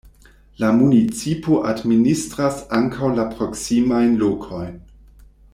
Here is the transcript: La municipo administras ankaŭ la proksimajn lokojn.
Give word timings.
La 0.63 0.69
municipo 0.77 1.59
administras 1.73 2.59
ankaŭ 2.81 3.13
la 3.21 3.29
proksimajn 3.37 4.21
lokojn. 4.27 4.77